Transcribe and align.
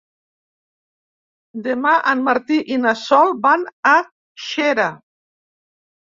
Demà 1.67 1.91
en 2.11 2.23
Martí 2.29 2.57
i 2.75 2.79
na 2.85 2.93
Sol 3.01 3.29
van 3.43 3.65
a 3.91 3.91
Xera. 4.47 4.87